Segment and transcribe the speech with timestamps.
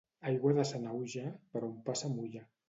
[0.29, 2.45] Aigua de Sanaüja, per on passa mulla.